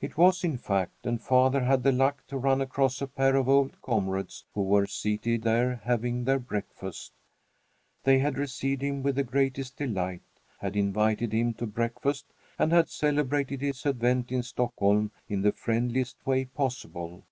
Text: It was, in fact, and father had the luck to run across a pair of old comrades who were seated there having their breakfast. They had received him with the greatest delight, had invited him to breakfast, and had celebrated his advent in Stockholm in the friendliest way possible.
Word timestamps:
It 0.00 0.16
was, 0.16 0.42
in 0.42 0.58
fact, 0.58 1.06
and 1.06 1.22
father 1.22 1.60
had 1.62 1.84
the 1.84 1.92
luck 1.92 2.26
to 2.26 2.36
run 2.36 2.60
across 2.60 3.00
a 3.00 3.06
pair 3.06 3.36
of 3.36 3.48
old 3.48 3.80
comrades 3.80 4.44
who 4.54 4.64
were 4.64 4.88
seated 4.88 5.42
there 5.42 5.76
having 5.84 6.24
their 6.24 6.40
breakfast. 6.40 7.12
They 8.02 8.18
had 8.18 8.38
received 8.38 8.82
him 8.82 9.04
with 9.04 9.14
the 9.14 9.22
greatest 9.22 9.76
delight, 9.76 10.22
had 10.58 10.74
invited 10.74 11.32
him 11.32 11.54
to 11.54 11.66
breakfast, 11.68 12.26
and 12.58 12.72
had 12.72 12.88
celebrated 12.88 13.60
his 13.60 13.86
advent 13.86 14.32
in 14.32 14.42
Stockholm 14.42 15.12
in 15.28 15.42
the 15.42 15.52
friendliest 15.52 16.26
way 16.26 16.46
possible. 16.46 17.22